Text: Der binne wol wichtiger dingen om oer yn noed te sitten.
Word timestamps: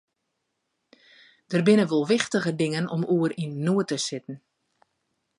Der 1.51 1.61
binne 1.67 1.85
wol 1.91 2.05
wichtiger 2.15 2.53
dingen 2.61 2.91
om 2.95 3.03
oer 3.15 3.31
yn 3.43 3.53
noed 3.65 3.87
te 3.89 3.97
sitten. 4.07 4.37